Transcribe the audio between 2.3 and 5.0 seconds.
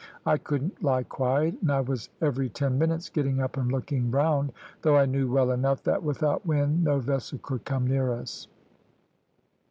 ten minutes getting up and looking round, though